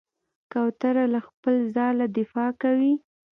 کوتره 0.51 1.05
له 1.13 1.19
خپل 1.27 1.55
ځاله 1.75 2.05
دفاع 2.17 2.49
کوي. 2.61 2.93